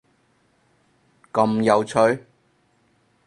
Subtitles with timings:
[1.31, 1.99] 咁有趣？！